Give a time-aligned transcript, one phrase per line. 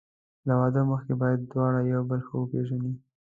[0.47, 2.93] له واده مخکې باید دواړه یو بل ښه وپېژني.